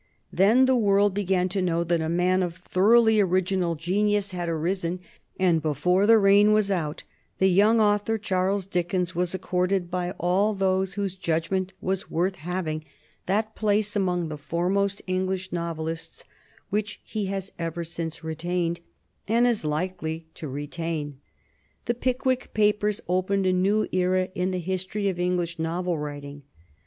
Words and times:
Then 0.33 0.65
the 0.65 0.75
world 0.75 1.13
began 1.13 1.47
to 1.49 1.61
know 1.61 1.83
that 1.83 2.01
a 2.01 2.09
man 2.09 2.41
of 2.41 2.55
thoroughly 2.55 3.19
original 3.19 3.75
genius 3.75 4.31
had 4.31 4.49
arisen, 4.49 4.99
and 5.39 5.61
before 5.61 6.07
the 6.07 6.17
reign 6.17 6.53
was 6.53 6.71
out 6.71 7.03
the 7.37 7.51
young 7.51 7.79
author, 7.79 8.17
Charles 8.17 8.65
Dickens, 8.65 9.13
was 9.13 9.35
accorded 9.35 9.91
by 9.91 10.13
all 10.19 10.55
those 10.55 10.95
whose 10.95 11.13
judgment 11.13 11.73
was 11.81 12.09
worth 12.09 12.37
having 12.37 12.83
that 13.27 13.53
place 13.53 13.95
among 13.95 14.27
the 14.29 14.39
foremost 14.39 15.03
English 15.05 15.51
novelists 15.51 16.23
which 16.71 16.99
he 17.03 17.27
has 17.27 17.51
ever 17.59 17.83
since 17.83 18.23
retained 18.23 18.79
and 19.27 19.45
is 19.45 19.59
ever 19.63 19.67
likely 19.69 20.25
to 20.33 20.47
retain. 20.47 21.19
"The 21.85 21.93
Pickwick 21.93 22.55
Papers" 22.55 23.01
opened 23.07 23.45
a 23.45 23.53
new 23.53 23.87
era 23.91 24.29
in 24.33 24.49
the 24.49 24.57
history 24.57 25.09
of 25.09 25.19
English 25.19 25.59
novel 25.59 25.95
writing. 25.99 26.41